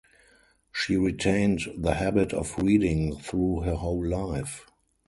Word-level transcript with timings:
She 0.71 0.97
retained 0.97 1.71
the 1.77 1.93
habit 1.93 2.33
of 2.33 2.57
reading 2.57 3.19
through 3.19 3.59
her 3.65 3.75
whole 3.75 4.03
life. 4.03 4.65